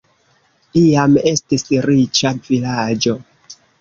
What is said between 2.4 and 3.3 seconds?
vilaĝo.